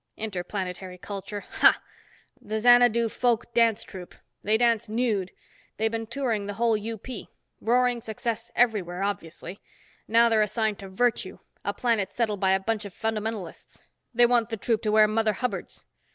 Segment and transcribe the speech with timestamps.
[0.17, 1.79] Interplanetary Culture, ha!
[2.41, 4.15] The Xanadu Folk Dance Troupe.
[4.41, 5.31] They dance nude.
[5.77, 7.05] They've been touring the whole UP.
[7.59, 9.59] Roaring success everywhere, obviously.
[10.07, 13.85] Now they're assigned to Virtue, a planet settled by a bunch of Fundamentalists.
[14.11, 15.85] They want the troupe to wear Mother Hubbards.